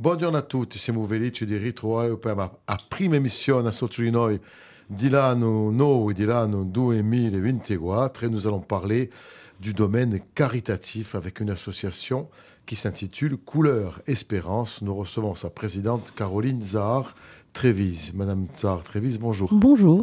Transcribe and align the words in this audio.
Buongiorno 0.00 0.38
a 0.38 0.40
tutti, 0.40 0.78
siamo 0.78 1.04
felici 1.04 1.44
di 1.44 1.58
ritrovare 1.58 2.16
per 2.16 2.34
la 2.34 2.78
prima 2.88 3.16
emissione 3.16 3.70
sotto 3.70 4.00
di 4.00 4.08
noi 4.08 4.40
di 4.86 5.10
l'anno 5.10 5.68
nuovo, 5.68 6.10
di 6.14 6.24
l'anno 6.24 6.64
2024 6.64 8.24
et 8.24 8.30
nous 8.30 8.46
allons 8.46 8.64
parler 8.64 9.10
du 9.58 9.74
domaine 9.74 10.22
caritatif 10.32 11.14
avec 11.14 11.40
une 11.40 11.50
association 11.50 12.30
qui 12.66 12.76
s'intitule 12.76 13.36
Couleur 13.44 14.00
Espérance. 14.06 14.80
Nous 14.80 14.94
recevons 14.94 15.34
sa 15.34 15.50
présidente 15.50 16.14
Caroline 16.16 16.64
Zahar 16.64 17.14
Trévise. 17.52 18.14
Madame 18.14 18.46
Zahar 18.56 18.82
Trévise, 18.82 19.18
bonjour. 19.18 19.52
Bonjour. 19.52 20.02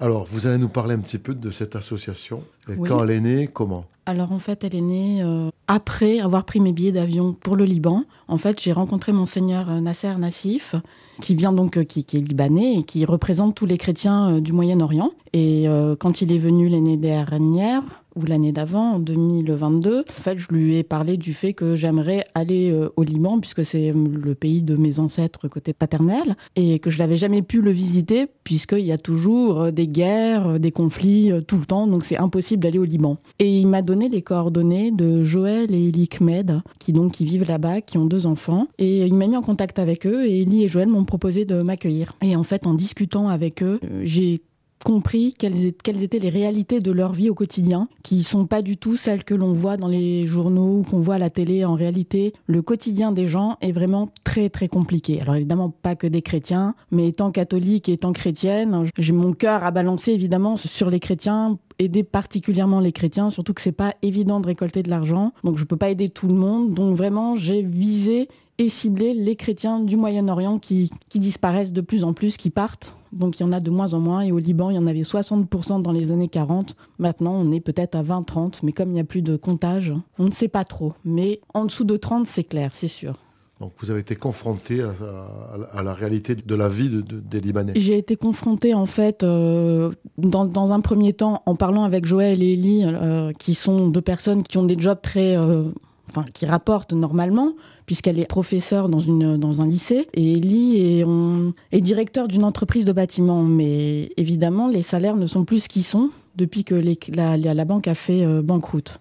Alors, 0.00 0.24
vous 0.24 0.46
allez 0.46 0.56
nous 0.56 0.70
parler 0.70 0.94
un 0.94 1.00
petit 1.00 1.18
peu 1.18 1.34
de 1.34 1.50
cette 1.50 1.76
association. 1.76 2.42
Quand 2.86 3.04
elle 3.04 3.10
est 3.10 3.20
née, 3.20 3.48
comment? 3.52 3.84
Alors, 4.06 4.32
en 4.32 4.38
fait, 4.38 4.64
elle 4.64 4.74
est 4.74 4.80
née 4.80 5.22
euh, 5.22 5.50
après 5.68 6.20
avoir 6.20 6.44
pris 6.44 6.58
mes 6.58 6.72
billets 6.72 6.90
d'avion 6.90 7.34
pour 7.34 7.54
le 7.54 7.64
Liban. 7.64 8.04
En 8.26 8.38
fait, 8.38 8.58
j'ai 8.62 8.72
rencontré 8.72 9.12
Monseigneur 9.12 9.70
euh, 9.70 9.80
Nasser 9.80 10.14
Nassif, 10.16 10.74
qui 11.20 11.34
vient 11.34 11.52
donc, 11.52 11.76
euh, 11.76 11.84
qui, 11.84 12.04
qui, 12.04 12.16
est 12.16 12.20
libanais 12.20 12.78
et 12.78 12.82
qui 12.82 13.04
représente 13.04 13.54
tous 13.54 13.66
les 13.66 13.76
chrétiens 13.76 14.40
du 14.40 14.54
Moyen-Orient. 14.54 15.12
Et 15.34 15.66
quand 16.00 16.22
il 16.22 16.32
est 16.32 16.38
venu 16.38 16.68
l'année 16.68 16.96
dernière, 16.96 17.82
ou 18.16 18.24
l'année 18.24 18.52
d'avant, 18.52 18.94
en 18.94 18.98
2022, 18.98 20.00
en 20.00 20.12
fait, 20.12 20.38
je 20.38 20.48
lui 20.50 20.76
ai 20.76 20.82
parlé 20.82 21.16
du 21.16 21.34
fait 21.34 21.52
que 21.52 21.76
j'aimerais 21.76 22.24
aller 22.34 22.70
euh, 22.70 22.88
au 22.96 23.02
Liban, 23.02 23.38
puisque 23.38 23.64
c'est 23.64 23.90
euh, 23.90 23.94
le 23.94 24.34
pays 24.34 24.62
de 24.62 24.76
mes 24.76 24.98
ancêtres 24.98 25.48
côté 25.48 25.72
paternel, 25.72 26.36
et 26.56 26.78
que 26.78 26.90
je 26.90 26.98
n'avais 26.98 27.16
jamais 27.16 27.42
pu 27.42 27.60
le 27.60 27.70
visiter, 27.70 28.26
puisqu'il 28.44 28.84
y 28.84 28.92
a 28.92 28.98
toujours 28.98 29.60
euh, 29.60 29.70
des 29.70 29.88
guerres, 29.88 30.58
des 30.58 30.72
conflits 30.72 31.30
tout 31.46 31.58
le 31.58 31.64
temps, 31.64 31.86
donc 31.86 32.04
c'est 32.04 32.18
impossible 32.18 32.62
d'aller 32.62 32.78
au 32.78 32.84
Liban. 32.84 33.18
Et 33.38 33.60
il 33.60 33.66
m'a 33.66 33.82
donné 33.82 34.08
les 34.08 34.22
coordonnées 34.22 34.90
de 34.90 35.22
Joël 35.22 35.74
et 35.74 35.88
Elie 35.88 36.08
Kmed, 36.08 36.62
qui 36.78 36.92
donc 36.92 37.12
qui 37.12 37.24
vivent 37.24 37.46
là-bas, 37.46 37.80
qui 37.80 37.98
ont 37.98 38.06
deux 38.06 38.26
enfants, 38.26 38.66
et 38.78 39.06
il 39.06 39.14
m'a 39.14 39.26
mis 39.26 39.36
en 39.36 39.42
contact 39.42 39.78
avec 39.78 40.06
eux, 40.06 40.26
et 40.26 40.42
Elie 40.42 40.64
et 40.64 40.68
Joël 40.68 40.88
m'ont 40.88 41.04
proposé 41.04 41.44
de 41.44 41.62
m'accueillir. 41.62 42.14
Et 42.22 42.36
en 42.36 42.44
fait, 42.44 42.66
en 42.66 42.74
discutant 42.74 43.28
avec 43.28 43.62
eux, 43.62 43.78
j'ai 44.02 44.40
compris 44.84 45.34
quelles, 45.38 45.64
étaient 46.02 46.18
les 46.18 46.30
réalités 46.30 46.80
de 46.80 46.92
leur 46.92 47.12
vie 47.12 47.30
au 47.30 47.34
quotidien, 47.34 47.88
qui 48.02 48.22
sont 48.22 48.46
pas 48.46 48.62
du 48.62 48.76
tout 48.76 48.96
celles 48.96 49.24
que 49.24 49.34
l'on 49.34 49.52
voit 49.52 49.76
dans 49.76 49.88
les 49.88 50.26
journaux 50.26 50.78
ou 50.78 50.82
qu'on 50.82 51.00
voit 51.00 51.16
à 51.16 51.18
la 51.18 51.30
télé. 51.30 51.64
En 51.64 51.74
réalité, 51.74 52.32
le 52.46 52.62
quotidien 52.62 53.12
des 53.12 53.26
gens 53.26 53.56
est 53.60 53.72
vraiment 53.72 54.08
très 54.24 54.48
très 54.48 54.68
compliqué. 54.68 55.20
Alors 55.20 55.36
évidemment, 55.36 55.70
pas 55.70 55.96
que 55.96 56.06
des 56.06 56.22
chrétiens, 56.22 56.74
mais 56.90 57.08
étant 57.08 57.30
catholique 57.30 57.88
et 57.88 57.92
étant 57.92 58.12
chrétienne, 58.12 58.84
j'ai 58.98 59.12
mon 59.12 59.32
cœur 59.32 59.64
à 59.64 59.70
balancer 59.70 60.12
évidemment 60.12 60.56
sur 60.56 60.90
les 60.90 61.00
chrétiens 61.00 61.58
aider 61.80 62.04
particulièrement 62.04 62.78
les 62.80 62.92
chrétiens, 62.92 63.30
surtout 63.30 63.54
que 63.54 63.62
c'est 63.62 63.72
pas 63.72 63.94
évident 64.02 64.40
de 64.40 64.46
récolter 64.46 64.82
de 64.82 64.90
l'argent. 64.90 65.32
Donc 65.44 65.56
je 65.56 65.64
peux 65.64 65.76
pas 65.76 65.90
aider 65.90 66.10
tout 66.10 66.28
le 66.28 66.34
monde. 66.34 66.74
Donc 66.74 66.94
vraiment, 66.94 67.36
j'ai 67.36 67.62
visé 67.62 68.28
et 68.60 68.68
ciblé 68.68 69.14
les 69.14 69.36
chrétiens 69.36 69.80
du 69.80 69.96
Moyen-Orient 69.96 70.58
qui, 70.58 70.90
qui 71.08 71.18
disparaissent 71.18 71.72
de 71.72 71.80
plus 71.80 72.04
en 72.04 72.12
plus, 72.12 72.36
qui 72.36 72.50
partent 72.50 72.94
donc 73.12 73.40
il 73.40 73.42
y 73.42 73.46
en 73.46 73.52
a 73.52 73.60
de 73.60 73.70
moins 73.70 73.94
en 73.94 74.00
moins. 74.00 74.20
Et 74.20 74.32
au 74.32 74.38
Liban, 74.38 74.70
il 74.70 74.76
y 74.76 74.78
en 74.78 74.86
avait 74.86 75.02
60% 75.02 75.82
dans 75.82 75.92
les 75.92 76.12
années 76.12 76.28
40. 76.28 76.76
Maintenant, 76.98 77.34
on 77.34 77.50
est 77.52 77.60
peut-être 77.60 77.94
à 77.96 78.02
20-30. 78.02 78.60
Mais 78.62 78.72
comme 78.72 78.90
il 78.90 78.94
n'y 78.94 79.00
a 79.00 79.04
plus 79.04 79.22
de 79.22 79.36
comptage, 79.36 79.92
on 80.18 80.26
ne 80.26 80.32
sait 80.32 80.48
pas 80.48 80.64
trop. 80.64 80.92
Mais 81.04 81.40
en 81.54 81.64
dessous 81.64 81.84
de 81.84 81.96
30, 81.96 82.26
c'est 82.26 82.44
clair, 82.44 82.70
c'est 82.72 82.88
sûr. 82.88 83.14
Donc 83.60 83.72
vous 83.78 83.90
avez 83.90 84.00
été 84.00 84.16
confronté 84.16 84.80
à, 84.80 85.82
la 85.82 85.92
réalité 85.92 86.34
de 86.34 86.54
la 86.54 86.68
vie 86.68 87.02
des 87.02 87.40
Libanais. 87.40 87.74
J'ai 87.76 87.98
été 87.98 88.16
confronté 88.16 88.72
en 88.72 88.86
fait 88.86 89.22
euh, 89.22 89.90
dans, 90.16 90.72
un 90.72 90.80
premier 90.80 91.12
temps 91.12 91.42
en 91.44 91.56
parlant 91.56 91.84
avec 91.84 92.06
Joël 92.06 92.42
et 92.42 92.54
Elie, 92.54 92.84
euh, 92.86 93.32
qui 93.38 93.52
sont 93.52 93.88
deux 93.88 94.00
personnes 94.00 94.44
qui 94.44 94.56
ont 94.56 94.64
des 94.64 94.80
jobs 94.80 95.02
très, 95.02 95.36
euh, 95.36 95.64
enfin 96.10 96.24
qui 96.32 96.46
rapportent 96.46 96.92
normalement, 96.92 97.54
puisqu'elle 97.86 98.18
est 98.18 98.26
professeure 98.26 98.88
dans, 98.88 99.00
une, 99.00 99.36
dans 99.36 99.60
un 99.60 99.66
lycée. 99.66 100.08
Et 100.14 100.34
Ellie 100.34 100.76
est, 100.76 101.04
on, 101.04 101.54
est 101.72 101.80
directeur 101.80 102.28
d'une 102.28 102.44
entreprise 102.44 102.84
de 102.84 102.92
bâtiment. 102.92 103.42
Mais 103.42 104.12
évidemment, 104.16 104.68
les 104.68 104.82
salaires 104.82 105.16
ne 105.16 105.26
sont 105.26 105.44
plus 105.44 105.64
ce 105.64 105.68
qu'ils 105.68 105.84
sont 105.84 106.10
depuis 106.36 106.64
que 106.64 106.74
la, 107.14 107.36
la, 107.36 107.64
banque 107.64 107.88
a 107.88 107.94
fait 107.94 108.24
euh, 108.24 108.42
banqueroute. 108.42 109.00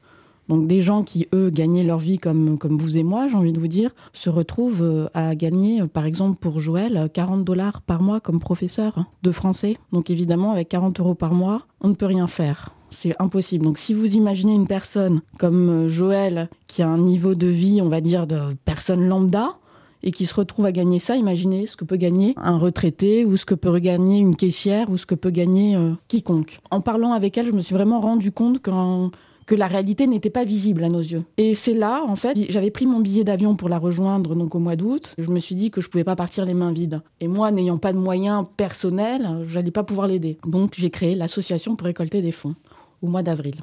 Donc 0.50 0.66
des 0.68 0.82
gens 0.82 1.04
qui, 1.04 1.28
eux, 1.34 1.52
gagnaient 1.52 1.84
leur 1.84 2.00
vie 2.00 2.18
comme, 2.18 2.58
comme 2.58 2.78
vous 2.80 2.98
et 2.98 3.04
moi, 3.04 3.28
j'ai 3.28 3.36
envie 3.36 3.54
de 3.54 3.60
vous 3.60 3.68
dire, 3.68 3.92
se 4.14 4.32
retrouvent 4.32 4.82
euh, 4.82 5.08
à 5.14 5.36
gagner, 5.36 5.86
par 5.86 6.06
exemple 6.06 6.40
pour 6.40 6.60
Joël, 6.60 7.08
40 7.14 7.44
dollars 7.44 7.82
par 7.82 8.02
mois 8.02 8.20
comme 8.20 8.40
professeur 8.40 9.06
de 9.22 9.32
français. 9.32 9.78
Donc 9.94 10.10
évidemment, 10.10 10.52
avec 10.52 10.70
40 10.70 11.00
euros 11.00 11.16
par 11.16 11.36
mois, 11.36 11.68
on 11.82 11.90
ne 11.90 11.94
peut 11.94 12.08
rien 12.08 12.26
faire. 12.26 12.74
C'est 12.92 13.14
impossible. 13.20 13.66
Donc 13.66 13.78
si 13.78 13.94
vous 13.94 14.16
imaginez 14.16 14.54
une 14.54 14.68
personne 14.68 15.22
comme 15.38 15.70
euh, 15.70 15.88
Joël, 15.88 16.50
qui 16.68 16.82
a 16.82 16.88
un 16.88 16.98
niveau 16.98 17.36
de 17.36 17.48
vie, 17.48 17.82
on 17.82 17.90
va 17.90 18.02
dire, 18.02 18.28
de 18.28 18.40
personne 18.66 19.08
lambda, 19.08 19.56
et 20.02 20.12
qui 20.12 20.26
se 20.26 20.34
retrouve 20.34 20.66
à 20.66 20.72
gagner 20.72 21.00
ça, 21.00 21.18
imaginez 21.18 21.66
ce 21.66 21.76
que 21.76 21.84
peut 21.84 21.98
gagner 21.98 22.34
un 22.38 22.58
retraité 22.58 23.26
ou 23.26 23.36
ce 23.36 23.46
que 23.46 23.56
peut 23.56 23.80
gagner 23.80 24.20
une 24.20 24.36
caissière 24.36 24.90
ou 24.90 24.98
ce 24.98 25.06
que 25.06 25.16
peut 25.16 25.30
gagner 25.30 25.76
euh, 25.76 25.92
quiconque. 26.08 26.60
En 26.72 26.82
parlant 26.82 27.12
avec 27.12 27.38
elle, 27.38 27.48
je 27.48 27.52
me 27.52 27.62
suis 27.62 27.76
vraiment 27.76 28.00
rendu 28.00 28.32
compte 28.32 28.62
que 28.62 29.56
la 29.56 29.68
réalité 29.68 30.08
n'était 30.08 30.30
pas 30.30 30.44
visible 30.44 30.84
à 30.84 30.90
nos 30.90 31.00
yeux. 31.00 31.24
Et 31.38 31.56
c'est 31.56 31.74
là, 31.74 32.04
en 32.08 32.16
fait, 32.16 32.38
j'avais 32.50 32.72
pris 32.72 32.86
mon 32.86 33.00
billet 33.00 33.24
d'avion 33.24 33.56
pour 33.56 33.68
la 33.68 33.80
rejoindre 33.80 34.36
donc 34.36 34.56
au 34.56 34.60
mois 34.60 34.76
d'août. 34.76 35.16
Je 35.18 35.30
me 35.32 35.40
suis 35.40 35.56
dit 35.56 35.72
que 35.72 35.82
je 35.82 35.90
pouvais 35.90 36.04
pas 36.04 36.16
partir 36.16 36.46
les 36.46 36.54
mains 36.54 36.72
vides. 36.72 37.02
Et 37.20 37.28
moi, 37.28 37.52
n'ayant 37.52 37.78
pas 37.78 37.92
de 37.92 37.98
moyens 37.98 38.46
personnels, 38.58 39.28
je 39.46 39.56
n'allais 39.56 39.72
pas 39.72 39.84
pouvoir 39.84 40.08
l'aider. 40.08 40.38
Donc 40.46 40.76
j'ai 40.78 40.92
créé 40.92 41.16
l'association 41.16 41.76
pour 41.76 41.86
récolter 41.88 42.22
des 42.22 42.32
fonds 42.32 42.56
au 43.02 43.08
mois 43.08 43.24
d'avril. 43.24 43.56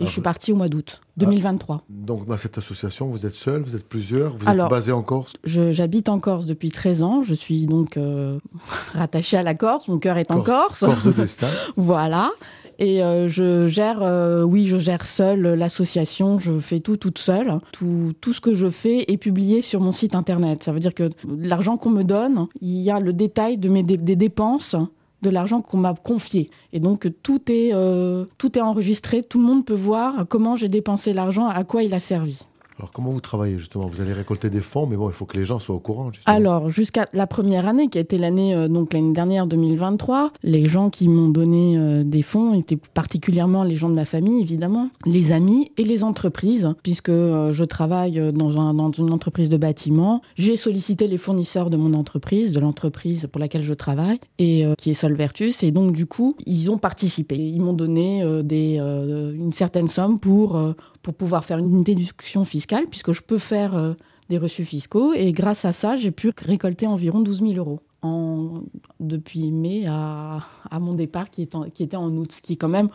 Et 0.00 0.06
je 0.06 0.10
suis 0.10 0.22
partie 0.22 0.52
au 0.52 0.56
mois 0.56 0.68
d'août 0.68 1.02
2023. 1.18 1.76
Ah, 1.78 1.84
donc 1.90 2.26
dans 2.26 2.36
cette 2.38 2.56
association, 2.56 3.08
vous 3.08 3.26
êtes 3.26 3.34
seul, 3.34 3.62
vous 3.62 3.74
êtes 3.74 3.86
plusieurs, 3.86 4.34
vous 4.34 4.48
êtes 4.48 4.70
basé 4.70 4.92
en 4.92 5.02
Corse 5.02 5.34
J'habite 5.44 6.08
en 6.08 6.20
Corse 6.20 6.46
depuis 6.46 6.70
13 6.70 7.02
ans, 7.02 7.22
je 7.22 7.34
suis 7.34 7.66
donc 7.66 7.96
euh, 7.96 8.38
rattachée 8.94 9.36
à 9.36 9.42
la 9.42 9.54
Corse, 9.54 9.88
mon 9.88 9.98
cœur 9.98 10.16
est 10.16 10.30
en 10.30 10.40
Corse. 10.40 10.80
Corse 10.80 11.04
de 11.04 11.12
destin. 11.16 11.48
voilà. 11.76 12.30
Et 12.78 13.02
euh, 13.02 13.28
je 13.28 13.66
gère, 13.66 14.02
euh, 14.02 14.42
oui, 14.42 14.66
je 14.66 14.78
gère 14.78 15.04
seule 15.04 15.42
l'association, 15.52 16.38
je 16.38 16.58
fais 16.60 16.80
tout 16.80 16.96
toute 16.96 17.18
seule. 17.18 17.58
Tout, 17.72 18.14
tout 18.22 18.32
ce 18.32 18.40
que 18.40 18.54
je 18.54 18.70
fais 18.70 19.04
est 19.06 19.18
publié 19.18 19.60
sur 19.60 19.82
mon 19.82 19.92
site 19.92 20.14
internet. 20.14 20.62
Ça 20.62 20.72
veut 20.72 20.80
dire 20.80 20.94
que 20.94 21.10
l'argent 21.28 21.76
qu'on 21.76 21.90
me 21.90 22.04
donne, 22.04 22.46
il 22.62 22.80
y 22.80 22.90
a 22.90 22.98
le 22.98 23.12
détail 23.12 23.58
de 23.58 23.68
mes 23.68 23.82
des 23.82 24.16
dépenses 24.16 24.76
de 25.22 25.30
l'argent 25.30 25.60
qu'on 25.60 25.78
m'a 25.78 25.94
confié. 25.94 26.50
Et 26.72 26.80
donc 26.80 27.08
tout 27.22 27.40
est, 27.50 27.70
euh, 27.72 28.24
tout 28.38 28.58
est 28.58 28.62
enregistré, 28.62 29.22
tout 29.22 29.38
le 29.38 29.44
monde 29.44 29.64
peut 29.64 29.74
voir 29.74 30.26
comment 30.28 30.56
j'ai 30.56 30.68
dépensé 30.68 31.12
l'argent, 31.12 31.46
à 31.46 31.64
quoi 31.64 31.82
il 31.82 31.94
a 31.94 32.00
servi. 32.00 32.46
Alors 32.80 32.92
comment 32.92 33.10
vous 33.10 33.20
travaillez 33.20 33.58
justement? 33.58 33.88
Vous 33.88 34.00
allez 34.00 34.14
récolter 34.14 34.48
des 34.48 34.62
fonds, 34.62 34.86
mais 34.86 34.96
bon, 34.96 35.10
il 35.10 35.12
faut 35.12 35.26
que 35.26 35.36
les 35.36 35.44
gens 35.44 35.58
soient 35.58 35.74
au 35.74 35.80
courant. 35.80 36.10
Alors 36.24 36.70
jusqu'à 36.70 37.06
la 37.12 37.26
première 37.26 37.68
année, 37.68 37.88
qui 37.88 37.98
a 37.98 38.00
été 38.00 38.16
l'année 38.16 38.54
euh, 38.54 38.68
donc 38.68 38.94
l'année 38.94 39.12
dernière 39.12 39.46
2023, 39.46 40.32
les 40.44 40.64
gens 40.64 40.88
qui 40.88 41.06
m'ont 41.06 41.28
donné 41.28 41.76
euh, 41.76 42.04
des 42.04 42.22
fonds 42.22 42.54
étaient 42.54 42.78
particulièrement 42.94 43.64
les 43.64 43.76
gens 43.76 43.90
de 43.90 43.94
ma 43.94 44.06
famille, 44.06 44.40
évidemment, 44.40 44.88
les 45.04 45.30
amis 45.30 45.72
et 45.76 45.84
les 45.84 46.04
entreprises, 46.04 46.72
puisque 46.82 47.10
euh, 47.10 47.52
je 47.52 47.64
travaille 47.64 48.32
dans, 48.32 48.58
un, 48.58 48.72
dans 48.72 48.90
une 48.90 49.12
entreprise 49.12 49.50
de 49.50 49.58
bâtiment. 49.58 50.22
J'ai 50.36 50.56
sollicité 50.56 51.06
les 51.06 51.18
fournisseurs 51.18 51.68
de 51.68 51.76
mon 51.76 51.92
entreprise, 51.92 52.54
de 52.54 52.60
l'entreprise 52.60 53.28
pour 53.30 53.40
laquelle 53.40 53.62
je 53.62 53.74
travaille, 53.74 54.20
et 54.38 54.64
qui 54.78 54.90
est 54.90 54.94
Solvertus, 54.94 55.62
et 55.62 55.70
donc 55.70 55.92
du 55.92 56.06
coup, 56.06 56.34
ils 56.46 56.70
ont 56.70 56.78
participé. 56.78 57.36
Ils 57.36 57.60
m'ont 57.60 57.74
donné 57.74 58.24
des, 58.42 58.76
une 58.78 59.52
certaine 59.52 59.88
somme 59.88 60.18
pour 60.18 60.58
pour 61.02 61.14
pouvoir 61.14 61.44
faire 61.44 61.58
une 61.58 61.82
déduction 61.82 62.44
fiscale, 62.44 62.84
puisque 62.88 63.12
je 63.12 63.22
peux 63.22 63.38
faire 63.38 63.76
euh, 63.76 63.94
des 64.28 64.38
reçus 64.38 64.64
fiscaux. 64.64 65.12
Et 65.12 65.32
grâce 65.32 65.64
à 65.64 65.72
ça, 65.72 65.96
j'ai 65.96 66.10
pu 66.10 66.32
récolter 66.36 66.86
environ 66.86 67.20
12 67.20 67.40
000 67.40 67.52
euros 67.54 67.80
en, 68.02 68.62
depuis 68.98 69.50
mai 69.50 69.86
à, 69.88 70.40
à 70.70 70.80
mon 70.80 70.94
départ, 70.94 71.30
qui, 71.30 71.42
est 71.42 71.72
qui 71.72 71.82
était 71.82 71.96
en 71.96 72.10
août, 72.16 72.32
ce 72.32 72.42
qui 72.42 72.54
est 72.54 72.56
quand 72.56 72.68
même 72.68 72.88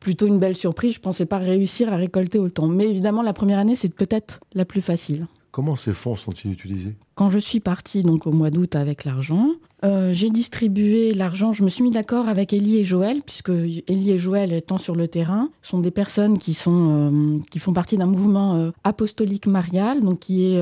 plutôt 0.00 0.26
une 0.26 0.38
belle 0.38 0.56
surprise. 0.56 0.94
Je 0.94 0.98
ne 0.98 1.02
pensais 1.02 1.26
pas 1.26 1.38
réussir 1.38 1.92
à 1.92 1.96
récolter 1.96 2.38
autant. 2.38 2.68
Mais 2.68 2.88
évidemment, 2.88 3.22
la 3.22 3.32
première 3.32 3.58
année, 3.58 3.76
c'est 3.76 3.92
peut-être 3.92 4.40
la 4.54 4.64
plus 4.64 4.80
facile. 4.80 5.26
Comment 5.50 5.76
ces 5.76 5.92
fonds 5.92 6.14
sont-ils 6.14 6.52
utilisés? 6.52 6.94
Quand 7.14 7.30
je 7.30 7.38
suis 7.38 7.60
partie 7.60 8.02
donc 8.02 8.26
au 8.26 8.32
mois 8.32 8.50
d'août 8.50 8.76
avec 8.76 9.04
l'argent, 9.04 9.50
euh, 9.84 10.12
j'ai 10.12 10.30
distribué 10.30 11.14
l'argent. 11.14 11.52
Je 11.52 11.62
me 11.62 11.68
suis 11.68 11.82
mis 11.82 11.90
d'accord 11.90 12.28
avec 12.28 12.52
Elie 12.52 12.78
et 12.78 12.84
Joël, 12.84 13.22
puisque 13.24 13.50
Elie 13.50 14.10
et 14.10 14.18
Joël, 14.18 14.52
étant 14.52 14.78
sur 14.78 14.96
le 14.96 15.06
terrain, 15.06 15.50
sont 15.62 15.78
des 15.78 15.90
personnes 15.90 16.38
qui 16.38 16.54
sont 16.54 17.10
euh, 17.12 17.38
qui 17.50 17.58
font 17.58 17.72
partie 17.72 17.96
d'un 17.96 18.06
mouvement 18.06 18.56
euh, 18.56 18.70
apostolique 18.84 19.46
marial, 19.46 20.02
donc 20.02 20.20
qui 20.20 20.46
est 20.46 20.58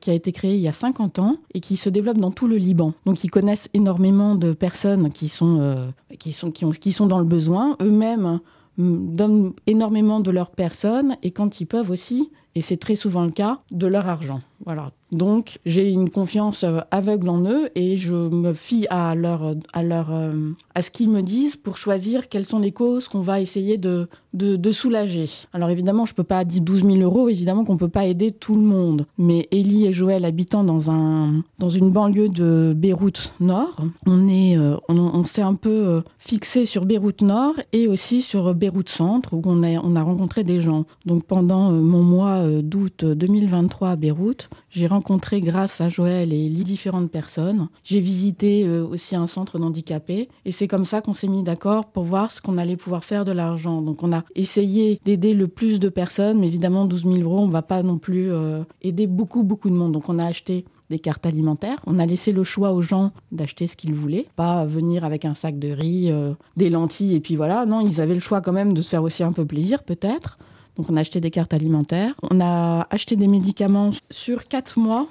qui 0.00 0.10
a 0.10 0.14
été 0.14 0.32
créé 0.32 0.54
il 0.54 0.60
y 0.60 0.68
a 0.68 0.72
50 0.72 1.18
ans 1.18 1.36
et 1.52 1.60
qui 1.60 1.76
se 1.76 1.88
développe 1.90 2.18
dans 2.18 2.30
tout 2.30 2.48
le 2.48 2.56
Liban. 2.56 2.94
Donc 3.06 3.22
ils 3.24 3.30
connaissent 3.30 3.68
énormément 3.74 4.34
de 4.34 4.52
personnes 4.52 5.10
qui 5.10 5.28
sont 5.28 5.92
qui 6.18 6.32
sont 6.32 6.50
qui, 6.50 6.64
ont, 6.64 6.70
qui 6.70 6.92
sont 6.92 7.06
dans 7.06 7.18
le 7.18 7.24
besoin. 7.24 7.76
Eux-mêmes 7.82 8.40
donnent 8.78 9.52
énormément 9.66 10.20
de 10.20 10.30
leur 10.30 10.50
personne 10.50 11.16
et 11.22 11.30
quand 11.30 11.60
ils 11.60 11.66
peuvent 11.66 11.90
aussi 11.90 12.30
et 12.54 12.62
c'est 12.62 12.76
très 12.76 12.94
souvent 12.94 13.24
le 13.24 13.30
cas, 13.30 13.58
de 13.72 13.86
leur 13.86 14.08
argent. 14.08 14.40
Voilà. 14.64 14.90
Donc 15.14 15.60
j'ai 15.64 15.90
une 15.92 16.10
confiance 16.10 16.64
euh, 16.64 16.80
aveugle 16.90 17.28
en 17.28 17.44
eux 17.46 17.70
et 17.76 17.96
je 17.96 18.14
me 18.14 18.52
fie 18.52 18.86
à 18.90 19.14
leur, 19.14 19.54
à 19.72 19.82
leur, 19.84 20.12
euh, 20.12 20.50
à 20.74 20.82
ce 20.82 20.90
qu'ils 20.90 21.08
me 21.08 21.22
disent 21.22 21.54
pour 21.54 21.78
choisir 21.78 22.28
quelles 22.28 22.44
sont 22.44 22.58
les 22.58 22.72
causes 22.72 23.06
qu'on 23.06 23.20
va 23.20 23.40
essayer 23.40 23.76
de, 23.76 24.08
de, 24.32 24.72
soulager. 24.72 25.26
Alors 25.52 25.70
évidemment, 25.70 26.04
je 26.04 26.14
peux 26.14 26.24
pas 26.24 26.44
dire 26.44 26.60
12 26.60 26.84
000 26.84 26.96
euros, 26.96 27.28
évidemment 27.28 27.64
qu'on 27.64 27.76
peut 27.76 27.88
pas 27.88 28.06
aider 28.06 28.32
tout 28.32 28.56
le 28.56 28.62
monde. 28.62 29.06
Mais 29.16 29.46
Ellie 29.52 29.86
et 29.86 29.92
Joël 29.92 30.24
habitant 30.24 30.64
dans 30.64 30.90
un 30.90 31.44
dans 31.60 31.68
une 31.68 31.90
banlieue 31.90 32.28
de 32.28 32.74
Beyrouth 32.76 33.34
Nord, 33.38 33.76
on 34.06 34.26
est 34.26 34.58
euh, 34.58 34.76
on, 34.88 35.24
s'est 35.24 35.42
un 35.42 35.54
peu 35.54 36.02
fixé 36.18 36.64
sur 36.64 36.86
Beyrouth 36.86 37.22
Nord 37.22 37.54
et 37.72 37.86
aussi 37.86 38.20
sur 38.20 38.52
Beyrouth 38.52 38.88
Centre 38.88 39.34
où 39.34 39.42
on 39.44 39.62
a 39.62 39.80
on 39.80 39.94
a 39.94 40.02
rencontré 40.02 40.42
des 40.42 40.60
gens. 40.60 40.86
Donc 41.06 41.22
pendant 41.24 41.70
mon 41.70 42.02
mois 42.02 42.42
d'août 42.62 43.04
2023 43.04 43.90
à 43.90 43.96
Beyrouth, 43.96 44.50
j'ai 44.70 44.88
rencontré 44.88 45.03
grâce 45.40 45.80
à 45.80 45.88
Joël 45.88 46.32
et 46.32 46.46
Ellie 46.46 46.64
différentes 46.64 47.10
personnes. 47.10 47.68
J'ai 47.82 48.00
visité 48.00 48.68
aussi 48.68 49.16
un 49.16 49.26
centre 49.26 49.58
d'handicapés 49.58 50.28
et 50.44 50.52
c'est 50.52 50.68
comme 50.68 50.84
ça 50.84 51.00
qu'on 51.00 51.14
s'est 51.14 51.28
mis 51.28 51.42
d'accord 51.42 51.86
pour 51.86 52.04
voir 52.04 52.30
ce 52.30 52.40
qu'on 52.40 52.58
allait 52.58 52.76
pouvoir 52.76 53.04
faire 53.04 53.24
de 53.24 53.32
l'argent. 53.32 53.82
Donc 53.82 54.02
on 54.02 54.12
a 54.12 54.24
essayé 54.34 55.00
d'aider 55.04 55.34
le 55.34 55.48
plus 55.48 55.78
de 55.78 55.88
personnes, 55.88 56.38
mais 56.38 56.46
évidemment 56.46 56.84
12 56.84 57.04
000 57.04 57.16
euros, 57.16 57.40
on 57.40 57.48
va 57.48 57.62
pas 57.62 57.82
non 57.82 57.98
plus 57.98 58.32
euh, 58.32 58.62
aider 58.82 59.06
beaucoup 59.06 59.42
beaucoup 59.42 59.70
de 59.70 59.74
monde. 59.74 59.92
Donc 59.92 60.08
on 60.08 60.18
a 60.18 60.24
acheté 60.24 60.64
des 60.90 60.98
cartes 60.98 61.26
alimentaires. 61.26 61.78
On 61.86 61.98
a 61.98 62.06
laissé 62.06 62.32
le 62.32 62.44
choix 62.44 62.72
aux 62.72 62.82
gens 62.82 63.12
d'acheter 63.32 63.66
ce 63.66 63.76
qu'ils 63.76 63.94
voulaient, 63.94 64.26
pas 64.36 64.64
venir 64.64 65.04
avec 65.04 65.24
un 65.24 65.34
sac 65.34 65.58
de 65.58 65.68
riz, 65.68 66.10
euh, 66.10 66.34
des 66.56 66.70
lentilles 66.70 67.14
et 67.14 67.20
puis 67.20 67.36
voilà. 67.36 67.66
Non, 67.66 67.80
ils 67.80 68.00
avaient 68.00 68.14
le 68.14 68.20
choix 68.20 68.40
quand 68.40 68.52
même 68.52 68.74
de 68.74 68.82
se 68.82 68.88
faire 68.88 69.02
aussi 69.02 69.22
un 69.22 69.32
peu 69.32 69.44
plaisir 69.44 69.82
peut-être. 69.82 70.38
Donc 70.76 70.90
on 70.90 70.96
a 70.96 71.00
acheté 71.00 71.20
des 71.20 71.30
cartes 71.30 71.54
alimentaires. 71.54 72.14
On 72.30 72.40
a 72.40 72.86
acheté 72.90 73.16
des 73.16 73.28
médicaments 73.28 73.90
sur 74.10 74.48
4 74.48 74.78
mois 74.78 75.08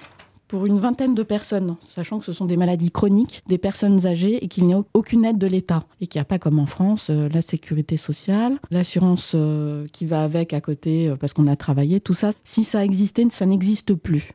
pour 0.54 0.68
une 0.68 0.78
vingtaine 0.78 1.16
de 1.16 1.24
personnes, 1.24 1.78
sachant 1.96 2.20
que 2.20 2.26
ce 2.26 2.32
sont 2.32 2.46
des 2.46 2.58
maladies 2.58 2.92
chroniques, 2.92 3.42
des 3.48 3.58
personnes 3.58 4.06
âgées 4.06 4.44
et 4.46 4.48
qu'il 4.48 4.68
n'y 4.68 4.76
a 4.76 4.84
aucune 4.94 5.26
aide 5.26 5.40
de 5.40 5.48
l'État. 5.48 5.84
Et 6.00 6.06
qu'il 6.06 6.20
n'y 6.20 6.22
a 6.22 6.26
pas 6.26 6.38
comme 6.38 6.60
en 6.60 6.68
France 6.68 7.08
euh, 7.10 7.28
la 7.30 7.42
sécurité 7.42 7.98
sociale, 7.98 8.60
l'assurance 8.70 9.32
euh, 9.34 9.88
qui 9.92 10.06
va 10.06 10.24
avec 10.24 10.54
à 10.54 10.62
côté 10.62 11.08
euh, 11.08 11.16
parce 11.16 11.34
qu'on 11.34 11.48
a 11.48 11.56
travaillé, 11.56 12.00
tout 12.00 12.14
ça. 12.14 12.30
Si 12.44 12.64
ça 12.66 12.86
existait, 12.86 13.26
ça 13.32 13.48
n'existe 13.48 13.96
plus. 13.96 14.34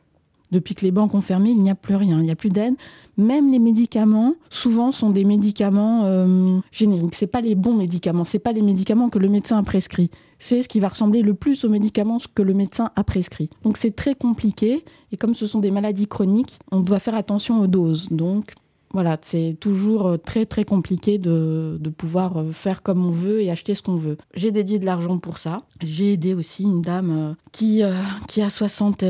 Depuis 0.51 0.75
que 0.75 0.83
les 0.83 0.91
banques 0.91 1.13
ont 1.13 1.21
fermé, 1.21 1.51
il 1.51 1.59
n'y 1.59 1.69
a 1.69 1.75
plus 1.75 1.95
rien, 1.95 2.19
il 2.19 2.25
n'y 2.25 2.31
a 2.31 2.35
plus 2.35 2.49
d'aide. 2.49 2.73
Même 3.15 3.49
les 3.49 3.59
médicaments, 3.59 4.33
souvent, 4.49 4.91
sont 4.91 5.11
des 5.11 5.23
médicaments 5.23 6.61
génériques. 6.71 7.13
C'est 7.13 7.27
pas 7.27 7.41
les 7.41 7.53
bons 7.53 7.75
médicaments, 7.75 8.25
c'est 8.25 8.39
pas 8.39 8.51
les 8.51 8.63
médicaments 8.63 9.09
que 9.09 9.19
le 9.19 9.29
médecin 9.29 9.59
a 9.59 9.63
prescrits. 9.63 10.09
C'est 10.39 10.61
ce 10.61 10.67
qui 10.67 10.79
va 10.79 10.87
ressembler 10.87 11.21
le 11.21 11.33
plus 11.33 11.65
aux 11.65 11.69
médicaments 11.69 12.17
que 12.33 12.41
le 12.41 12.53
médecin 12.53 12.91
a 12.95 13.03
prescrits. 13.03 13.49
Donc 13.63 13.77
c'est 13.77 13.95
très 13.95 14.15
compliqué. 14.15 14.83
Et 15.11 15.17
comme 15.17 15.35
ce 15.35 15.47
sont 15.47 15.59
des 15.59 15.71
maladies 15.71 16.07
chroniques, 16.07 16.59
on 16.71 16.79
doit 16.79 16.99
faire 16.99 17.15
attention 17.15 17.61
aux 17.61 17.67
doses. 17.67 18.07
Donc 18.09 18.53
voilà, 18.91 19.17
c'est 19.21 19.55
toujours 19.59 20.07
euh, 20.07 20.17
très 20.17 20.45
très 20.45 20.65
compliqué 20.65 21.19
de, 21.19 21.77
de, 21.79 21.89
pouvoir 21.89 22.37
euh, 22.37 22.51
faire 22.51 22.81
comme 22.81 23.05
on 23.05 23.11
veut 23.11 23.41
et 23.41 23.51
acheter 23.51 23.75
ce 23.75 23.83
qu'on 23.83 23.97
veut. 23.97 24.17
J'ai 24.33 24.51
dédié 24.51 24.79
de 24.79 24.85
l'argent 24.85 25.19
pour 25.19 25.37
ça. 25.37 25.63
J'ai 25.83 26.13
aidé 26.13 26.33
aussi 26.33 26.63
une 26.63 26.81
dame 26.81 27.35
qui, 27.51 27.83
qui 28.27 28.41
a 28.41 28.49
60 28.49 29.03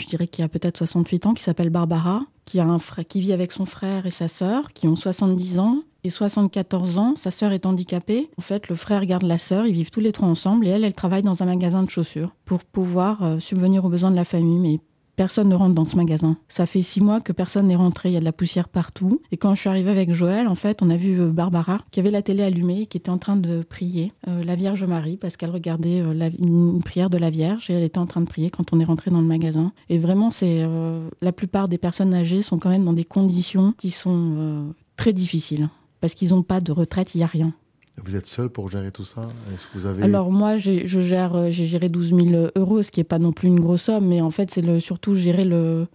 je 0.00 0.06
dirais 0.06 0.26
qu'il 0.26 0.42
y 0.42 0.46
a 0.46 0.48
peut-être 0.48 0.78
68 0.78 1.26
ans, 1.26 1.34
qui 1.34 1.42
s'appelle 1.42 1.70
Barbara, 1.70 2.22
qui, 2.46 2.58
a 2.58 2.64
un 2.64 2.78
frère, 2.78 3.06
qui 3.06 3.20
vit 3.20 3.32
avec 3.32 3.52
son 3.52 3.66
frère 3.66 4.06
et 4.06 4.10
sa 4.10 4.28
sœur, 4.28 4.72
qui 4.72 4.88
ont 4.88 4.96
70 4.96 5.58
ans 5.58 5.82
et 6.04 6.10
74 6.10 6.98
ans. 6.98 7.14
Sa 7.16 7.30
sœur 7.30 7.52
est 7.52 7.66
handicapée. 7.66 8.30
En 8.38 8.42
fait, 8.42 8.68
le 8.68 8.74
frère 8.74 9.04
garde 9.06 9.24
la 9.24 9.38
sœur, 9.38 9.66
ils 9.66 9.72
vivent 9.72 9.90
tous 9.90 10.00
les 10.00 10.12
trois 10.12 10.28
ensemble 10.28 10.66
et 10.66 10.70
elle, 10.70 10.84
elle 10.84 10.94
travaille 10.94 11.22
dans 11.22 11.42
un 11.42 11.46
magasin 11.46 11.82
de 11.82 11.90
chaussures 11.90 12.34
pour 12.44 12.64
pouvoir 12.64 13.22
euh, 13.22 13.38
subvenir 13.38 13.84
aux 13.84 13.88
besoins 13.88 14.10
de 14.10 14.16
la 14.16 14.24
famille. 14.24 14.58
Mais 14.58 14.80
Personne 15.20 15.50
ne 15.50 15.54
rentre 15.54 15.74
dans 15.74 15.84
ce 15.84 15.96
magasin. 15.96 16.38
Ça 16.48 16.64
fait 16.64 16.80
six 16.80 17.02
mois 17.02 17.20
que 17.20 17.32
personne 17.32 17.66
n'est 17.66 17.76
rentré. 17.76 18.08
Il 18.08 18.12
y 18.12 18.16
a 18.16 18.20
de 18.20 18.24
la 18.24 18.32
poussière 18.32 18.70
partout. 18.70 19.20
Et 19.30 19.36
quand 19.36 19.54
je 19.54 19.60
suis 19.60 19.68
arrivée 19.68 19.90
avec 19.90 20.14
Joël, 20.14 20.48
en 20.48 20.54
fait, 20.54 20.80
on 20.80 20.88
a 20.88 20.96
vu 20.96 21.20
euh, 21.20 21.30
Barbara 21.30 21.76
qui 21.90 22.00
avait 22.00 22.10
la 22.10 22.22
télé 22.22 22.42
allumée, 22.42 22.86
qui 22.86 22.96
était 22.96 23.10
en 23.10 23.18
train 23.18 23.36
de 23.36 23.62
prier 23.62 24.14
euh, 24.28 24.42
la 24.42 24.56
Vierge 24.56 24.82
Marie 24.84 25.18
parce 25.18 25.36
qu'elle 25.36 25.50
regardait 25.50 25.98
une 26.38 26.82
prière 26.82 27.10
de 27.10 27.18
la 27.18 27.28
Vierge 27.28 27.68
et 27.68 27.74
elle 27.74 27.82
était 27.82 27.98
en 27.98 28.06
train 28.06 28.22
de 28.22 28.26
prier 28.26 28.48
quand 28.48 28.72
on 28.72 28.80
est 28.80 28.84
rentré 28.84 29.10
dans 29.10 29.20
le 29.20 29.26
magasin. 29.26 29.74
Et 29.90 29.98
vraiment, 29.98 30.30
c'est 30.30 30.66
la 31.20 31.32
plupart 31.32 31.68
des 31.68 31.76
personnes 31.76 32.14
âgées 32.14 32.40
sont 32.40 32.58
quand 32.58 32.70
même 32.70 32.86
dans 32.86 32.94
des 32.94 33.04
conditions 33.04 33.74
qui 33.76 33.90
sont 33.90 34.72
très 34.96 35.12
difficiles 35.12 35.68
parce 36.00 36.14
qu'ils 36.14 36.30
n'ont 36.30 36.42
pas 36.42 36.60
de 36.60 36.72
retraite, 36.72 37.14
il 37.14 37.18
n'y 37.18 37.24
a 37.24 37.28
rien. 37.28 37.52
Vous 38.02 38.16
êtes 38.16 38.26
seul 38.26 38.48
pour 38.48 38.68
gérer 38.70 38.90
tout 38.92 39.04
ça? 39.04 39.28
Que 39.72 39.78
vous 39.78 39.86
avez... 39.86 40.02
Alors 40.02 40.30
moi, 40.30 40.58
je 40.58 40.84
gère, 40.86 41.34
euh, 41.34 41.50
j'ai 41.50 41.66
géré 41.66 41.88
12 41.88 42.14
000 42.14 42.46
euros, 42.56 42.82
ce 42.82 42.90
qui 42.90 43.00
n'est 43.00 43.04
pas 43.04 43.18
non 43.18 43.32
plus 43.32 43.48
une 43.48 43.60
grosse 43.60 43.82
somme, 43.82 44.06
mais 44.06 44.20
en 44.20 44.30
fait, 44.30 44.50
c'est 44.50 44.80
surtout 44.80 45.14
gérer 45.14 45.44
le, 45.44 45.86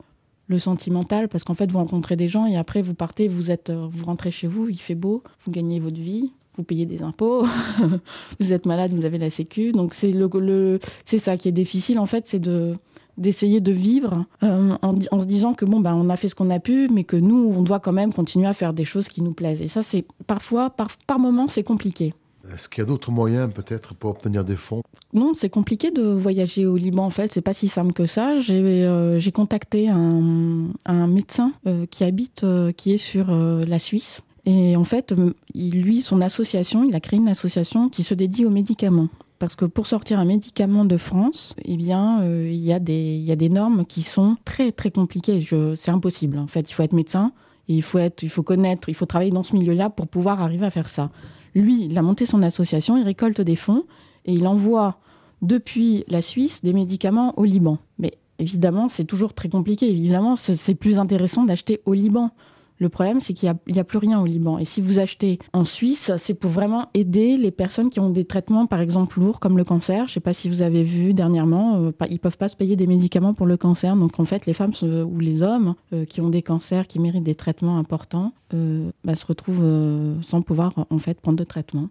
le 0.48 0.60
sentimental, 0.60 1.28
parce 1.30 1.44
qu'en 1.44 1.56
fait, 1.56 1.72
vous 1.72 1.80
rencontrez 1.80 2.16
des 2.16 2.28
gens 2.28 2.46
et 2.46 2.58
après, 2.58 2.82
vous 2.82 2.94
partez, 2.94 3.28
vous, 3.28 3.50
êtes, 3.50 3.70
euh, 3.70 3.88
vous 3.90 4.06
rentrez 4.06 4.32
chez 4.32 4.48
vous, 4.48 4.70
il 4.70 4.78
fait 4.78 4.96
beau, 4.96 5.24
vous 5.46 5.52
gagnez 5.52 5.80
votre 5.80 6.00
vie, 6.00 6.32
vous 6.58 6.64
payez 6.64 6.86
des 6.86 7.02
impôts, 7.02 7.46
vous 8.40 8.54
êtes 8.54 8.66
malade, 8.66 8.92
vous 8.94 9.06
avez 9.06 9.18
la 9.18 9.30
sécu. 9.30 9.72
Donc 9.72 9.94
c'est 9.94 10.12
le, 10.12 10.30
le 10.36 10.80
c'est 11.06 11.18
ça 11.18 11.38
qui 11.38 11.48
est 11.48 11.54
difficile, 11.54 11.98
en 11.98 12.06
fait, 12.06 12.28
c'est 12.28 12.40
de 12.40 12.76
d'essayer 13.18 13.62
de 13.62 13.72
vivre 13.72 14.26
euh, 14.44 14.76
en, 14.82 15.20
se 15.20 15.26
disant 15.26 15.54
que 15.54 15.66
bon 15.66 15.80
ben 15.80 15.94
on 15.94 16.10
a 16.10 16.18
fait 16.18 16.30
ce 16.30 16.36
qu'on 16.36 16.50
a 16.50 16.60
pu 16.60 16.90
mais 16.92 17.04
que 17.04 17.16
nous 17.16 17.54
on 17.56 17.62
doit 17.62 17.80
quand 17.80 17.94
même 17.94 18.14
continuer 18.14 18.48
à 18.48 18.54
faire 18.54 18.74
des 18.74 18.86
choses 18.86 19.08
qui 19.08 19.22
nous 19.22 19.34
plaisent 19.34 19.62
et 19.62 19.68
ça 19.68 19.84
c'est 19.84 20.06
parfois 20.28 20.70
par, 20.70 20.90
par 21.08 21.20
moment 21.20 21.48
c'est 21.48 21.64
compliqué 21.64 22.14
est-ce 22.54 22.70
qu'il 22.70 22.82
y 22.82 22.84
a 22.84 22.86
d'autres 22.86 23.10
moyens 23.10 23.52
peut-être 23.52 23.96
pour 23.96 24.12
obtenir 24.12 24.46
des 24.46 24.56
fonds? 24.56 24.84
Non, 25.14 25.34
c'est 25.34 25.50
compliqué 25.50 25.90
de 25.90 26.04
voyager 26.04 26.68
au 26.68 26.78
Liban 26.78 27.04
en 27.04 27.10
fait, 27.10 27.34
c'est 27.34 27.42
pas 27.42 27.56
si 27.56 27.68
simple 27.68 27.92
que 27.92 28.06
ça. 28.06 28.40
J'ai 28.40 28.86
euh, 28.86 29.20
contacté 29.34 29.90
un, 29.90 30.68
un 30.86 31.08
médecin 31.08 31.54
euh, 31.66 31.88
qui 31.88 32.04
habite, 32.04 32.46
qui 32.78 32.94
est 32.94 32.98
sur 32.98 33.32
la 33.32 33.80
Suisse. 33.80 34.22
Et 34.46 34.76
en 34.76 34.84
fait, 34.84 35.14
lui, 35.56 36.02
son 36.02 36.22
association, 36.22 36.84
il 36.84 36.96
a 36.96 37.00
créé 37.00 37.18
une 37.18 37.30
association 37.30 37.90
qui 37.90 38.04
se 38.04 38.14
dédie 38.14 38.46
aux 38.46 38.52
médicaments. 38.52 39.10
Parce 39.38 39.56
que 39.56 39.66
pour 39.66 39.86
sortir 39.86 40.20
un 40.20 40.26
médicament 40.26 40.86
de 40.86 40.98
France, 40.98 41.56
eh 41.66 41.76
bien, 41.76 42.22
euh, 42.22 42.50
il 42.50 42.64
y, 42.64 42.72
a 42.72 42.80
des, 42.80 43.50
normes 43.50 43.86
qui 43.86 44.02
sont 44.02 44.38
très 44.46 44.72
très 44.72 44.92
compliquées. 44.92 45.46
C'est 45.76 45.92
impossible. 45.92 46.38
En 46.38 46.48
fait, 46.48 46.70
il 46.70 46.74
faut 46.74 46.84
être 46.84 46.94
médecin, 46.94 47.34
il 47.68 47.82
faut 47.82 48.00
être, 48.00 48.24
il 48.24 48.30
faut 48.30 48.44
connaître, 48.44 48.88
il 48.88 48.96
faut 48.96 49.06
travailler 49.06 49.32
dans 49.32 49.44
ce 49.44 49.54
milieu-là 49.54 49.90
pour 49.90 50.08
pouvoir 50.08 50.42
arriver 50.42 50.66
à 50.66 50.70
faire 50.70 50.88
ça. 50.88 51.12
Lui, 51.54 51.86
il 51.86 51.98
a 51.98 52.02
monté 52.02 52.26
son 52.26 52.44
association, 52.44 52.98
il 52.98 53.04
récolte 53.04 53.42
des 53.42 53.56
fonds 53.56 53.84
et 54.26 54.34
il 54.34 54.48
envoie 54.48 55.00
depuis 55.42 56.06
la 56.08 56.22
Suisse 56.22 56.64
des 56.64 56.74
médicaments 56.74 57.38
au 57.38 57.44
Liban. 57.44 57.78
Mais 58.00 58.14
évidemment, 58.40 58.88
c'est 58.88 59.06
toujours 59.06 59.34
très 59.34 59.50
compliqué. 59.50 59.90
Évidemment, 59.90 60.36
c'est 60.36 60.76
plus 60.76 60.98
intéressant 60.98 61.44
d'acheter 61.44 61.82
au 61.86 61.94
Liban. 61.94 62.32
Le 62.78 62.90
problème, 62.90 63.22
c'est 63.22 63.34
qu'il 63.34 63.54
n'y 63.68 63.80
a, 63.80 63.84
plus 63.84 63.98
rien 63.98 64.20
au 64.20 64.26
Liban. 64.26 64.58
Et 64.58 64.66
si 64.66 64.82
vous 64.82 65.00
achetez 65.00 65.40
en 65.54 65.64
Suisse, 65.64 66.12
c'est 66.18 66.34
pour 66.34 66.52
vraiment 66.52 66.90
aider 66.94 67.38
les 67.38 67.52
personnes 67.52 67.90
qui 67.90 68.00
ont 68.00 68.10
des 68.10 68.26
traitements, 68.26 68.68
par 68.68 68.82
exemple, 68.82 69.20
lourds, 69.20 69.40
comme 69.40 69.58
le 69.58 69.64
cancer. 69.64 70.00
Je 70.00 70.12
ne 70.12 70.14
sais 70.16 70.20
pas 70.20 70.34
si 70.34 70.50
vous 70.50 70.62
avez 70.62 70.84
vu 70.84 71.14
dernièrement, 71.14 71.78
euh, 71.78 71.92
ils 72.10 72.14
ne 72.14 72.18
peuvent 72.18 72.38
pas 72.38 72.50
se 72.50 72.56
payer 72.56 72.76
des 72.76 72.88
médicaments 72.88 73.34
pour 73.34 73.46
le 73.46 73.56
cancer. 73.56 73.96
Donc, 73.96 74.20
en 74.20 74.26
fait, 74.26 74.46
les 74.46 74.54
femmes 74.54 74.74
ou 74.84 75.20
les 75.20 75.42
hommes 75.42 75.76
euh, 75.94 76.06
qui 76.06 76.20
ont 76.20 76.30
des 76.30 76.42
cancers, 76.42 76.88
qui 76.88 77.00
méritent 77.00 77.24
des 77.24 77.36
traitements 77.36 77.78
importants, 77.78 78.34
euh, 78.54 78.90
bah, 79.04 79.16
se 79.16 79.26
retrouvent 79.26 80.22
sans 80.22 80.42
pouvoir, 80.42 80.74
en 80.90 80.98
fait, 81.00 81.22
prendre 81.22 81.38
de 81.38 81.44
traitement. 81.44 81.90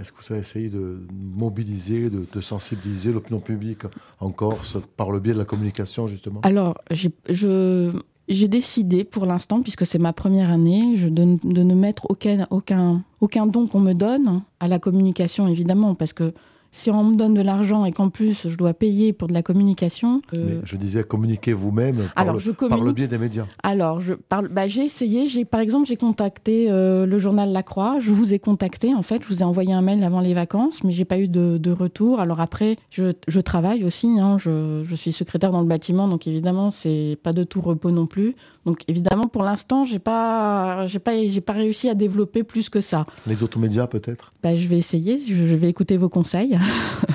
Est-ce 0.00 0.10
que 0.10 0.18
vous 0.20 0.32
avez 0.32 0.40
essayé 0.40 0.68
de 0.70 1.06
mobiliser, 1.12 2.10
de, 2.10 2.26
de 2.32 2.40
sensibiliser 2.40 3.12
l'opinion 3.12 3.38
publique 3.38 3.82
en 4.18 4.30
Corse 4.30 4.78
par 4.96 5.12
le 5.12 5.20
biais 5.20 5.34
de 5.34 5.38
la 5.38 5.44
communication, 5.44 6.08
justement? 6.08 6.40
Alors, 6.42 6.76
je, 6.90 7.92
j'ai 8.28 8.48
décidé 8.48 9.04
pour 9.04 9.26
l'instant, 9.26 9.60
puisque 9.60 9.84
c'est 9.84 9.98
ma 9.98 10.12
première 10.12 10.50
année, 10.50 10.94
de, 10.94 11.38
ne 11.44 11.74
mettre 11.74 12.06
aucun 12.08 13.46
don 13.46 13.66
qu'on 13.66 13.80
me 13.80 13.92
donne 13.92 14.42
à 14.60 14.68
la 14.68 14.78
communication, 14.78 15.46
évidemment, 15.46 15.94
parce 15.94 16.12
que 16.12 16.32
si 16.74 16.90
on 16.90 17.04
me 17.04 17.16
donne 17.16 17.34
de 17.34 17.40
l'argent 17.40 17.84
et 17.84 17.92
qu'en 17.92 18.10
plus 18.10 18.48
je 18.48 18.56
dois 18.56 18.74
payer 18.74 19.12
pour 19.12 19.28
de 19.28 19.32
la 19.32 19.42
communication. 19.42 20.20
Euh, 20.34 20.60
je 20.64 20.76
disais 20.76 21.04
communiquer 21.04 21.52
vous-même 21.52 22.08
par, 22.16 22.34
le 22.34 22.92
biais 22.92 23.06
des 23.06 23.18
médias. 23.18 23.46
Alors, 23.62 24.00
je 24.00 24.14
parle. 24.14 24.48
Bah, 24.48 24.66
j'ai 24.68 24.84
essayé. 24.84 25.28
J'ai, 25.28 25.44
par 25.44 25.60
exemple, 25.60 25.86
j'ai 25.86 25.96
contacté 25.96 26.66
euh, 26.68 27.06
le 27.06 27.18
journal 27.18 27.52
La 27.52 27.62
Croix. 27.62 27.98
Je 28.00 28.12
vous 28.12 28.34
ai 28.34 28.38
contacté. 28.38 28.94
En 28.94 29.02
fait, 29.02 29.22
je 29.22 29.28
vous 29.28 29.40
ai 29.40 29.44
envoyé 29.44 29.72
un 29.72 29.82
mail 29.82 30.02
avant 30.02 30.20
les 30.20 30.34
vacances, 30.34 30.82
mais 30.82 30.90
j'ai 30.90 31.04
pas 31.04 31.18
eu 31.18 31.28
de, 31.28 31.70
retour. 31.74 32.20
Alors 32.20 32.40
après, 32.40 32.76
je, 32.90 33.12
je 33.26 33.40
travaille 33.40 33.84
aussi. 33.84 34.18
Hein, 34.20 34.36
je, 34.38 34.82
je, 34.84 34.94
suis 34.94 35.12
secrétaire 35.12 35.50
dans 35.50 35.60
le 35.60 35.66
bâtiment, 35.66 36.08
donc 36.08 36.26
évidemment, 36.26 36.70
c'est 36.70 37.18
pas 37.22 37.32
de 37.32 37.44
tout 37.44 37.60
repos 37.60 37.90
non 37.90 38.06
plus. 38.06 38.34
Donc 38.64 38.82
évidemment, 38.88 39.24
pour 39.24 39.42
l'instant, 39.42 39.84
j'ai 39.84 39.98
pas, 39.98 40.86
j'ai 40.86 40.98
pas, 40.98 41.12
j'ai 41.26 41.40
pas 41.40 41.52
réussi 41.52 41.88
à 41.88 41.94
développer 41.94 42.42
plus 42.42 42.68
que 42.70 42.80
ça. 42.80 43.06
Les 43.26 43.42
autres 43.42 43.58
médias, 43.58 43.86
peut-être? 43.86 44.32
Bah, 44.42 44.56
je 44.56 44.68
vais 44.68 44.78
essayer. 44.78 45.18
Je, 45.18 45.46
je 45.46 45.56
vais 45.56 45.68
écouter 45.68 45.96
vos 45.96 46.08
conseils. 46.08 46.58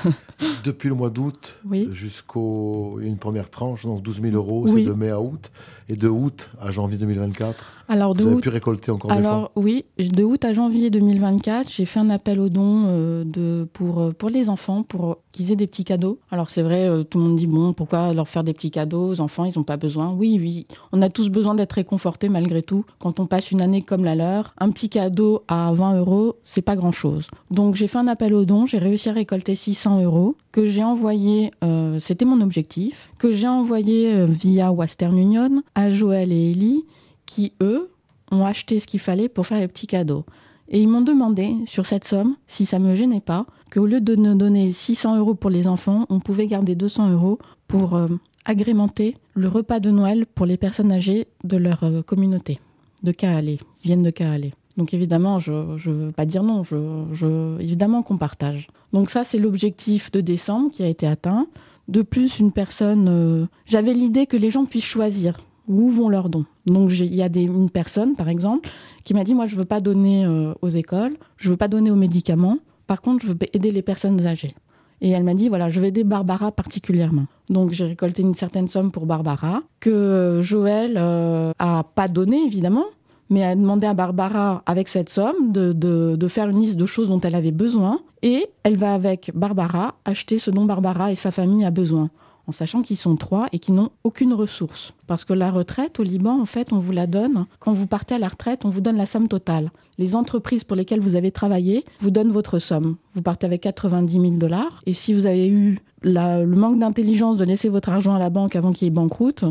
Depuis 0.64 0.88
le 0.88 0.94
mois 0.94 1.10
d'août 1.10 1.58
Oui. 1.68 1.88
jusqu'au 1.90 2.98
une 3.00 3.16
première 3.16 3.50
tranche, 3.50 3.84
donc 3.84 4.02
12 4.02 4.20
000 4.22 4.34
euros, 4.34 4.66
c'est 4.66 4.82
de 4.82 4.92
mai 4.92 5.10
à 5.10 5.20
août, 5.20 5.50
et 5.88 5.96
de 5.96 6.08
août 6.08 6.50
à 6.60 6.70
janvier 6.70 6.98
2024. 6.98 7.64
Alors, 7.88 8.14
de 8.14 8.22
Vous 8.22 8.28
avez 8.30 8.40
pu 8.40 8.48
récolter 8.50 8.92
encore 8.92 9.10
des 9.10 9.16
fonds? 9.16 9.28
alors 9.28 9.50
oui, 9.56 9.84
de 9.98 10.22
août 10.22 10.44
à 10.44 10.52
janvier 10.52 10.90
2024, 10.90 11.68
j'ai 11.68 11.84
fait 11.86 11.98
un 11.98 12.08
appel 12.08 12.38
aux 12.38 12.48
dons 12.48 12.84
euh, 12.86 13.24
de, 13.24 13.66
pour, 13.72 13.98
euh, 14.00 14.12
pour 14.12 14.28
les 14.30 14.48
enfants, 14.48 14.84
pour 14.84 15.18
qu'ils 15.32 15.50
aient 15.50 15.56
des 15.56 15.66
petits 15.66 15.82
cadeaux. 15.82 16.20
Alors 16.30 16.50
c'est 16.50 16.62
vrai, 16.62 16.88
euh, 16.88 17.02
tout 17.02 17.18
le 17.18 17.24
monde 17.24 17.36
dit, 17.36 17.48
bon, 17.48 17.72
pourquoi 17.72 18.12
leur 18.12 18.28
faire 18.28 18.44
des 18.44 18.52
petits 18.52 18.70
cadeaux 18.70 19.08
aux 19.08 19.20
enfants, 19.20 19.44
ils 19.44 19.58
n'ont 19.58 19.64
pas 19.64 19.76
besoin. 19.76 20.12
Oui, 20.12 20.38
oui, 20.40 20.66
on 20.92 21.02
a 21.02 21.08
tous 21.08 21.30
besoin 21.30 21.56
d'être 21.56 21.72
réconfortés 21.72 22.28
malgré 22.28 22.62
tout. 22.62 22.84
Quand 23.00 23.18
on 23.18 23.26
passe 23.26 23.50
une 23.50 23.60
année 23.60 23.82
comme 23.82 24.04
la 24.04 24.14
leur, 24.14 24.54
un 24.58 24.70
petit 24.70 24.88
cadeau 24.88 25.42
à 25.48 25.72
20 25.72 25.98
euros, 25.98 26.36
c'est 26.44 26.62
pas 26.62 26.76
grand-chose. 26.76 27.26
Donc 27.50 27.74
j'ai 27.74 27.88
fait 27.88 27.98
un 27.98 28.06
appel 28.06 28.34
aux 28.34 28.44
dons, 28.44 28.66
j'ai 28.66 28.78
réussi 28.78 29.08
à 29.08 29.12
récolter 29.14 29.56
600 29.56 30.00
euros, 30.04 30.36
que 30.52 30.66
j'ai 30.66 30.82
envoyé, 30.84 31.50
euh, 31.62 31.98
c'était 32.00 32.24
mon 32.24 32.40
objectif, 32.40 33.10
que 33.18 33.32
j'ai 33.32 33.48
envoyé 33.48 34.12
euh, 34.12 34.26
via 34.26 34.72
Western 34.72 35.16
Union 35.16 35.62
à 35.74 35.90
Joël 35.90 36.32
et 36.32 36.50
Ellie, 36.50 36.84
qui 37.26 37.52
eux 37.62 37.90
ont 38.32 38.44
acheté 38.44 38.80
ce 38.80 38.86
qu'il 38.86 39.00
fallait 39.00 39.28
pour 39.28 39.46
faire 39.46 39.60
les 39.60 39.68
petits 39.68 39.86
cadeaux. 39.86 40.24
Et 40.68 40.80
ils 40.80 40.88
m'ont 40.88 41.00
demandé, 41.00 41.54
sur 41.66 41.86
cette 41.86 42.04
somme, 42.04 42.36
si 42.46 42.64
ça 42.64 42.78
me 42.78 42.94
gênait 42.94 43.20
pas, 43.20 43.46
qu'au 43.72 43.86
lieu 43.86 44.00
de 44.00 44.14
nous 44.14 44.34
donner 44.34 44.72
600 44.72 45.18
euros 45.18 45.34
pour 45.34 45.50
les 45.50 45.66
enfants, 45.66 46.06
on 46.10 46.20
pouvait 46.20 46.46
garder 46.46 46.74
200 46.74 47.10
euros 47.10 47.38
pour 47.66 47.96
euh, 47.96 48.08
agrémenter 48.44 49.16
le 49.34 49.48
repas 49.48 49.80
de 49.80 49.90
Noël 49.90 50.26
pour 50.26 50.46
les 50.46 50.56
personnes 50.56 50.92
âgées 50.92 51.26
de 51.44 51.56
leur 51.56 51.84
communauté, 52.06 52.60
de 53.02 53.12
Kahalé, 53.12 53.58
qui 53.78 53.88
viennent 53.88 54.02
de 54.02 54.10
Kahalé. 54.10 54.52
Donc 54.76 54.94
évidemment, 54.94 55.38
je 55.38 55.52
ne 55.52 56.06
veux 56.06 56.12
pas 56.12 56.24
dire 56.24 56.42
non, 56.42 56.62
je, 56.62 57.60
évidemment 57.60 58.02
qu'on 58.02 58.16
partage. 58.16 58.68
Donc 58.92 59.10
ça, 59.10 59.24
c'est 59.24 59.38
l'objectif 59.38 60.10
de 60.12 60.20
décembre 60.20 60.70
qui 60.70 60.82
a 60.82 60.86
été 60.88 61.06
atteint. 61.06 61.46
De 61.88 62.02
plus, 62.02 62.38
une 62.38 62.52
personne... 62.52 63.08
euh, 63.08 63.46
J'avais 63.66 63.92
l'idée 63.92 64.26
que 64.26 64.36
les 64.36 64.50
gens 64.50 64.64
puissent 64.64 64.84
choisir 64.84 65.40
où 65.66 65.88
vont 65.88 66.08
leurs 66.08 66.28
dons. 66.28 66.46
Donc 66.66 66.90
il 66.98 67.14
y 67.14 67.22
a 67.22 67.28
des, 67.28 67.42
une 67.42 67.70
personne, 67.70 68.14
par 68.14 68.28
exemple, 68.28 68.68
qui 69.04 69.14
m'a 69.14 69.24
dit, 69.24 69.34
moi, 69.34 69.46
je 69.46 69.56
veux 69.56 69.64
pas 69.64 69.80
donner 69.80 70.24
euh, 70.24 70.52
aux 70.62 70.68
écoles, 70.68 71.16
je 71.36 71.50
veux 71.50 71.56
pas 71.56 71.68
donner 71.68 71.90
aux 71.90 71.96
médicaments, 71.96 72.58
par 72.86 73.02
contre, 73.02 73.24
je 73.24 73.32
veux 73.32 73.38
aider 73.52 73.70
les 73.70 73.82
personnes 73.82 74.24
âgées. 74.26 74.54
Et 75.00 75.10
elle 75.10 75.24
m'a 75.24 75.34
dit, 75.34 75.48
voilà, 75.48 75.70
je 75.70 75.80
vais 75.80 75.88
aider 75.88 76.04
Barbara 76.04 76.52
particulièrement. 76.52 77.26
Donc 77.48 77.72
j'ai 77.72 77.86
récolté 77.86 78.22
une 78.22 78.34
certaine 78.34 78.68
somme 78.68 78.90
pour 78.90 79.06
Barbara, 79.06 79.62
que 79.80 79.90
euh, 79.90 80.42
Joël 80.42 80.94
euh, 80.96 81.52
a 81.58 81.84
pas 81.94 82.08
donné, 82.08 82.44
évidemment, 82.44 82.84
mais 83.30 83.42
a 83.44 83.54
demandé 83.54 83.86
à 83.86 83.94
Barbara, 83.94 84.62
avec 84.66 84.88
cette 84.88 85.08
somme, 85.08 85.52
de, 85.52 85.72
de- 85.72 86.16
de 86.16 86.28
faire 86.28 86.48
une 86.48 86.60
liste 86.60 86.76
de 86.76 86.86
choses 86.86 87.08
dont 87.08 87.20
elle 87.20 87.34
avait 87.36 87.52
besoin. 87.52 88.00
Et 88.22 88.48
elle 88.64 88.76
va, 88.76 88.92
avec 88.92 89.30
Barbara, 89.34 89.94
acheter 90.04 90.38
ce 90.38 90.50
dont 90.50 90.64
Barbara 90.66 91.10
et 91.12 91.14
sa 91.16 91.30
famille 91.30 91.64
a 91.64 91.70
besoin 91.70 92.10
en 92.46 92.52
sachant 92.52 92.82
qu'ils 92.82 92.96
sont 92.96 93.14
trois 93.14 93.46
et 93.52 93.60
qu'ils 93.60 93.74
n'ont 93.76 93.90
aucune 94.02 94.32
ressource. 94.32 94.92
Parce 95.06 95.24
que 95.24 95.32
la 95.32 95.52
retraite 95.52 96.00
au 96.00 96.02
Liban, 96.02 96.40
en 96.40 96.46
fait, 96.46 96.72
on 96.72 96.80
vous 96.80 96.90
la 96.90 97.06
donne. 97.06 97.46
Quand 97.60 97.72
vous 97.72 97.86
partez 97.86 98.16
à 98.16 98.18
la 98.18 98.26
retraite, 98.26 98.64
on 98.64 98.70
vous 98.70 98.80
donne 98.80 98.96
la 98.96 99.06
somme 99.06 99.28
totale. 99.28 99.70
Les 99.98 100.16
entreprises 100.16 100.64
pour 100.64 100.76
lesquelles 100.76 100.98
vous 100.98 101.14
avez 101.14 101.30
travaillé 101.30 101.84
vous 102.00 102.10
donnent 102.10 102.32
votre 102.32 102.58
somme. 102.58 102.96
Vous 103.14 103.22
partez 103.22 103.46
avec 103.46 103.60
90 103.60 104.12
000 104.20 104.26
dollars. 104.32 104.82
Et 104.86 104.94
si 104.94 105.14
vous 105.14 105.26
avez 105.26 105.46
eu 105.48 105.78
le 106.02 106.44
manque 106.46 106.80
d'intelligence 106.80 107.36
de 107.36 107.44
laisser 107.44 107.68
votre 107.68 107.90
argent 107.90 108.14
à 108.14 108.18
la 108.18 108.30
banque 108.30 108.56
avant 108.56 108.72
qu'il 108.72 108.86
y 108.86 108.88
ait 108.88 108.90
banqueroute, 108.94 109.44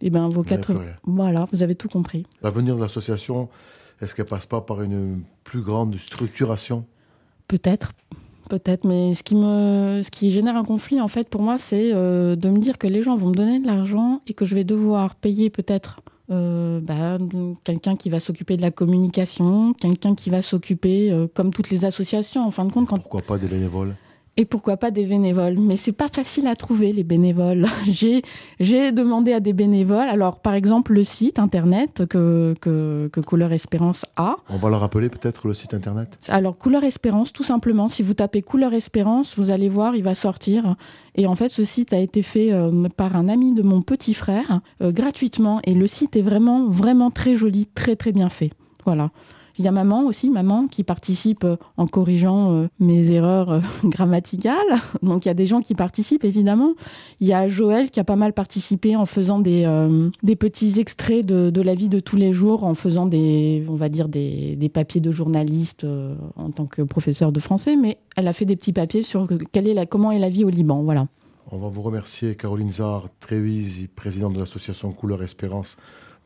eh 0.00 0.10
ben, 0.10 0.28
vos 0.28 0.42
Vous 0.42 0.50
n'avez 0.50 0.60
80... 0.60 0.78
plus 0.78 0.86
rien. 0.86 0.96
Voilà, 1.04 1.46
vous 1.52 1.62
avez 1.62 1.74
tout 1.74 1.88
compris. 1.88 2.24
L'avenir 2.42 2.76
de 2.76 2.80
l'association, 2.80 3.48
est-ce 4.00 4.14
qu'elle 4.14 4.26
passe 4.26 4.46
pas 4.46 4.60
par 4.60 4.82
une 4.82 5.22
plus 5.44 5.62
grande 5.62 5.96
structuration? 5.96 6.84
Peut-être, 7.48 7.92
peut-être, 8.48 8.84
mais 8.84 9.14
ce 9.14 9.22
qui 9.22 9.34
me, 9.34 10.02
ce 10.02 10.10
qui 10.10 10.30
génère 10.30 10.56
un 10.56 10.64
conflit 10.64 11.00
en 11.00 11.08
fait 11.08 11.28
pour 11.28 11.42
moi, 11.42 11.58
c'est 11.58 11.92
euh, 11.94 12.36
de 12.36 12.48
me 12.50 12.58
dire 12.58 12.78
que 12.78 12.86
les 12.86 13.02
gens 13.02 13.16
vont 13.16 13.28
me 13.28 13.34
donner 13.34 13.58
de 13.58 13.66
l'argent 13.66 14.20
et 14.26 14.34
que 14.34 14.44
je 14.44 14.54
vais 14.54 14.64
devoir 14.64 15.14
payer 15.14 15.50
peut-être 15.50 16.00
euh, 16.30 16.80
bah, 16.80 17.18
quelqu'un 17.64 17.96
qui 17.96 18.10
va 18.10 18.20
s'occuper 18.20 18.56
de 18.58 18.62
la 18.62 18.70
communication, 18.70 19.72
quelqu'un 19.72 20.14
qui 20.14 20.28
va 20.28 20.42
s'occuper, 20.42 21.10
euh, 21.10 21.26
comme 21.32 21.52
toutes 21.52 21.70
les 21.70 21.86
associations, 21.86 22.46
en 22.46 22.50
fin 22.50 22.66
de 22.66 22.72
compte, 22.72 22.88
quand 22.88 22.98
Pourquoi 22.98 23.22
pas 23.22 23.38
des 23.38 23.46
bénévoles? 23.46 23.96
Et 24.38 24.44
pourquoi 24.44 24.76
pas 24.76 24.92
des 24.92 25.04
bénévoles 25.04 25.56
Mais 25.58 25.76
c'est 25.76 25.92
pas 25.92 26.06
facile 26.06 26.46
à 26.46 26.54
trouver 26.54 26.92
les 26.92 27.02
bénévoles. 27.02 27.66
J'ai 27.90 28.22
j'ai 28.60 28.92
demandé 28.92 29.32
à 29.32 29.40
des 29.40 29.52
bénévoles. 29.52 30.08
Alors 30.08 30.38
par 30.38 30.54
exemple 30.54 30.92
le 30.92 31.02
site 31.02 31.40
internet 31.40 32.06
que 32.06 32.54
que, 32.60 33.10
que 33.12 33.20
Couleur 33.20 33.52
Espérance 33.52 34.06
a. 34.16 34.36
On 34.48 34.56
va 34.56 34.70
leur 34.70 34.78
rappeler 34.80 35.08
peut-être 35.08 35.48
le 35.48 35.54
site 35.54 35.74
internet? 35.74 36.16
Alors 36.28 36.56
Couleur 36.56 36.84
Espérance, 36.84 37.32
tout 37.32 37.42
simplement. 37.42 37.88
Si 37.88 38.04
vous 38.04 38.14
tapez 38.14 38.42
Couleur 38.42 38.74
Espérance, 38.74 39.36
vous 39.36 39.50
allez 39.50 39.68
voir, 39.68 39.96
il 39.96 40.04
va 40.04 40.14
sortir. 40.14 40.76
Et 41.16 41.26
en 41.26 41.34
fait, 41.34 41.48
ce 41.48 41.64
site 41.64 41.92
a 41.92 41.98
été 41.98 42.22
fait 42.22 42.52
euh, 42.52 42.88
par 42.96 43.16
un 43.16 43.28
ami 43.28 43.54
de 43.54 43.62
mon 43.62 43.82
petit 43.82 44.14
frère 44.14 44.60
euh, 44.82 44.92
gratuitement. 44.92 45.60
Et 45.64 45.74
le 45.74 45.88
site 45.88 46.14
est 46.14 46.22
vraiment 46.22 46.68
vraiment 46.68 47.10
très 47.10 47.34
joli, 47.34 47.66
très 47.66 47.96
très 47.96 48.12
bien 48.12 48.28
fait. 48.28 48.52
Voilà. 48.84 49.10
Il 49.58 49.64
y 49.64 49.68
a 49.68 49.72
maman 49.72 50.04
aussi, 50.06 50.30
maman, 50.30 50.68
qui 50.68 50.84
participe 50.84 51.42
euh, 51.44 51.56
en 51.76 51.86
corrigeant 51.86 52.52
euh, 52.52 52.68
mes 52.78 53.10
erreurs 53.10 53.50
euh, 53.50 53.60
grammaticales. 53.84 54.54
Donc 55.02 55.24
il 55.24 55.28
y 55.28 55.30
a 55.30 55.34
des 55.34 55.46
gens 55.46 55.60
qui 55.60 55.74
participent, 55.74 56.24
évidemment. 56.24 56.74
Il 57.20 57.26
y 57.26 57.32
a 57.32 57.48
Joël 57.48 57.90
qui 57.90 57.98
a 58.00 58.04
pas 58.04 58.16
mal 58.16 58.32
participé 58.32 58.94
en 58.96 59.06
faisant 59.06 59.38
des, 59.40 59.66
des 60.22 60.36
petits 60.36 60.78
extraits 60.78 61.26
de, 61.26 61.50
de 61.50 61.60
la 61.62 61.74
vie 61.74 61.88
de 61.88 62.00
tous 62.00 62.16
les 62.16 62.32
jours, 62.32 62.64
en 62.64 62.74
faisant 62.74 63.06
des, 63.06 63.64
on 63.68 63.74
va 63.74 63.88
dire, 63.88 64.08
des, 64.08 64.56
des 64.56 64.68
papiers 64.68 65.00
de 65.00 65.10
journaliste 65.10 65.86
en 66.36 66.50
tant 66.50 66.66
que 66.66 66.82
professeur 66.82 67.32
de 67.32 67.40
français. 67.40 67.76
Mais 67.76 67.98
elle 68.16 68.28
a 68.28 68.32
fait 68.32 68.44
des 68.44 68.56
petits 68.56 68.72
papiers 68.72 69.02
sur 69.02 69.26
que- 69.26 69.34
quelle 69.34 69.66
est 69.68 69.74
la, 69.74 69.86
comment 69.86 70.12
est 70.12 70.18
la 70.18 70.28
vie 70.28 70.44
au 70.44 70.50
Liban. 70.50 70.82
Voilà. 70.82 71.08
On 71.50 71.58
va 71.58 71.68
vous 71.68 71.82
remercier, 71.82 72.34
Caroline 72.36 72.70
Zar 72.72 73.06
Trévise, 73.20 73.88
présidente 73.96 74.34
de 74.34 74.40
l'association 74.40 74.92
Couleur 74.92 75.22
Espérance, 75.22 75.76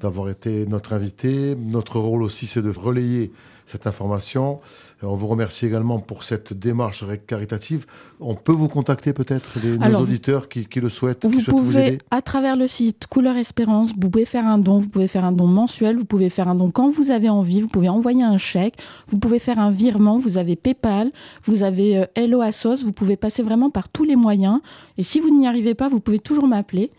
d'avoir 0.02 0.28
été 0.28 0.66
notre 0.66 0.92
invitée. 0.92 1.54
Notre 1.56 1.98
rôle 1.98 2.22
aussi, 2.22 2.46
c'est 2.46 2.62
de 2.62 2.70
relayer 2.70 3.32
cette 3.66 3.86
information. 3.86 4.60
Et 5.02 5.06
on 5.06 5.16
vous 5.16 5.26
remercie 5.26 5.66
également 5.66 5.98
pour 5.98 6.22
cette 6.22 6.52
démarche 6.52 7.04
caritative. 7.26 7.86
On 8.20 8.34
peut 8.36 8.52
vous 8.52 8.68
contacter 8.68 9.12
peut-être, 9.12 9.58
les- 9.62 9.76
nos 9.78 9.98
vous- 9.98 10.02
auditeurs 10.04 10.48
qui, 10.48 10.66
qui 10.66 10.80
le 10.80 10.88
souhaitent, 10.88 11.20
qui 11.20 11.26
Vous 11.28 11.40
souhaitent 11.40 11.56
vous 11.56 11.64
pouvez, 11.64 11.86
aider? 11.86 11.98
à 12.10 12.22
travers 12.22 12.56
le 12.56 12.68
site 12.68 13.06
Couleur 13.08 13.36
Espérance, 13.36 13.90
vous 13.98 14.08
pouvez 14.10 14.24
faire 14.24 14.46
un 14.46 14.58
don, 14.58 14.78
vous 14.78 14.88
pouvez 14.88 15.08
faire 15.08 15.24
un 15.24 15.32
don 15.32 15.46
mensuel, 15.48 15.96
vous 15.98 16.04
pouvez 16.04 16.30
faire 16.30 16.46
un 16.48 16.54
don 16.54 16.70
quand 16.70 16.90
vous 16.90 17.10
avez 17.10 17.28
envie, 17.28 17.60
vous 17.62 17.68
pouvez 17.68 17.88
envoyer 17.88 18.22
un 18.22 18.38
chèque, 18.38 18.74
vous 19.08 19.18
pouvez 19.18 19.38
faire 19.40 19.58
un 19.58 19.70
virement, 19.72 20.18
vous 20.18 20.38
avez 20.38 20.54
PayPal, 20.54 21.10
vous 21.46 21.62
avez 21.64 21.98
euh, 21.98 22.04
Hello 22.14 22.40
Assos, 22.40 22.76
vous 22.84 22.92
pouvez 22.92 23.16
passer 23.16 23.42
vraiment 23.42 23.70
par 23.70 23.88
tous 23.88 24.04
les 24.04 24.16
moyens. 24.16 24.60
Et 24.98 25.02
si 25.02 25.18
vous 25.18 25.36
n'y 25.36 25.48
arrivez 25.48 25.74
pas, 25.74 25.88
vous 25.88 25.98
pouvez 26.00 26.18
toujours 26.20 26.46
m'appeler. 26.46 26.90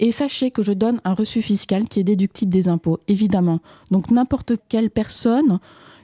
Et 0.00 0.12
sachez 0.12 0.52
que 0.52 0.62
je 0.62 0.72
donne 0.72 1.00
un 1.04 1.14
reçu 1.14 1.42
fiscal 1.42 1.88
qui 1.88 1.98
est 1.98 2.04
déductible 2.04 2.52
des 2.52 2.68
impôts, 2.68 3.00
évidemment. 3.08 3.58
Donc 3.90 4.12
n'importe 4.12 4.52
quelle 4.68 4.90
personne 4.90 5.58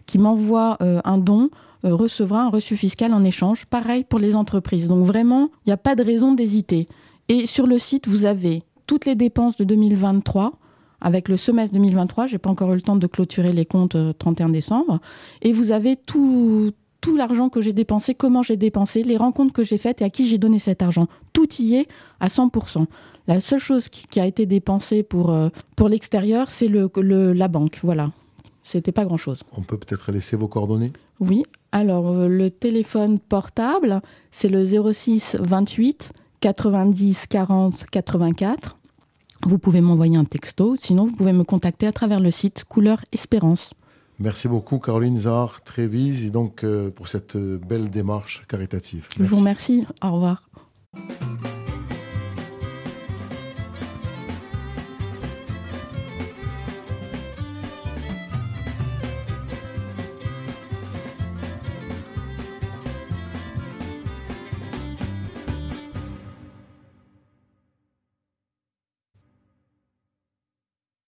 qui 0.06 0.18
m'envoie 0.18 0.76
euh, 0.82 1.00
un 1.04 1.18
don 1.18 1.50
euh, 1.84 1.94
recevra 1.94 2.42
un 2.42 2.48
reçu 2.48 2.76
fiscal 2.76 3.12
en 3.12 3.24
échange. 3.24 3.66
Pareil 3.66 4.04
pour 4.04 4.18
les 4.18 4.34
entreprises. 4.36 4.88
Donc 4.88 5.04
vraiment, 5.06 5.50
il 5.64 5.68
n'y 5.68 5.72
a 5.72 5.76
pas 5.76 5.94
de 5.94 6.02
raison 6.02 6.32
d'hésiter. 6.32 6.88
Et 7.28 7.46
sur 7.46 7.66
le 7.66 7.78
site, 7.78 8.08
vous 8.08 8.24
avez 8.24 8.62
toutes 8.86 9.06
les 9.06 9.14
dépenses 9.14 9.56
de 9.56 9.64
2023 9.64 10.52
avec 11.00 11.28
le 11.28 11.36
semestre 11.36 11.74
2023. 11.74 12.26
J'ai 12.26 12.38
pas 12.38 12.50
encore 12.50 12.72
eu 12.72 12.76
le 12.76 12.80
temps 12.82 12.96
de 12.96 13.06
clôturer 13.06 13.52
les 13.52 13.66
comptes 13.66 13.94
euh, 13.94 14.12
31 14.12 14.48
décembre. 14.48 15.00
Et 15.42 15.52
vous 15.52 15.70
avez 15.72 15.96
tout, 15.96 16.72
l'argent 17.16 17.50
que 17.50 17.60
j'ai 17.60 17.74
dépensé, 17.74 18.14
comment 18.14 18.42
j'ai 18.42 18.56
dépensé, 18.56 19.02
les 19.02 19.18
rencontres 19.18 19.52
que 19.52 19.62
j'ai 19.64 19.76
faites 19.78 20.00
et 20.00 20.04
à 20.04 20.10
qui 20.10 20.26
j'ai 20.26 20.38
donné 20.38 20.58
cet 20.58 20.80
argent. 20.80 21.06
Tout 21.34 21.48
y 21.58 21.74
est 21.74 21.86
à 22.20 22.28
100%. 22.28 22.86
La 23.26 23.40
seule 23.40 23.58
chose 23.58 23.88
qui, 23.88 24.20
a 24.20 24.26
été 24.26 24.46
dépensée 24.46 25.02
pour, 25.02 25.30
euh, 25.30 25.48
pour 25.76 25.88
l'extérieur, 25.88 26.50
c'est 26.50 26.68
le- 26.68 27.32
la 27.32 27.48
banque. 27.48 27.80
Voilà. 27.82 28.10
C'était 28.66 28.92
pas 28.92 29.04
grand-chose. 29.04 29.42
On 29.56 29.60
peut 29.60 29.76
peut-être 29.76 30.10
laisser 30.10 30.36
vos 30.36 30.48
coordonnées 30.48 30.90
Oui. 31.20 31.42
Alors, 31.70 32.08
euh, 32.08 32.28
le 32.28 32.50
téléphone 32.50 33.18
portable, 33.20 34.00
c'est 34.32 34.48
le 34.48 34.64
06 34.64 35.36
28 35.38 36.12
90 36.40 37.26
40 37.28 37.84
84. 37.90 38.76
Vous 39.46 39.58
pouvez 39.58 39.82
m'envoyer 39.82 40.16
un 40.16 40.24
texto, 40.24 40.76
sinon 40.76 41.04
vous 41.04 41.12
pouvez 41.12 41.34
me 41.34 41.44
contacter 41.44 41.86
à 41.86 41.92
travers 41.92 42.20
le 42.20 42.30
site 42.30 42.64
Couleur 42.64 43.02
Espérance. 43.12 43.74
Merci 44.18 44.48
beaucoup, 44.48 44.78
Caroline 44.78 45.18
Zar 45.18 45.62
Trévise, 45.62 46.24
et 46.24 46.30
donc 46.30 46.64
euh, 46.64 46.90
pour 46.90 47.08
cette 47.08 47.36
euh, 47.36 47.58
belle 47.58 47.90
démarche 47.90 48.44
caritative. 48.48 49.08
Je 49.16 49.24
vous 49.24 49.42
Merci. 49.42 49.80
remercie. 49.82 49.86
Au 50.02 50.12
revoir. 50.12 50.48